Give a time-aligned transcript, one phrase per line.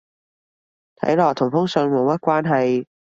[0.95, 2.87] 睇落同封信冇乜關係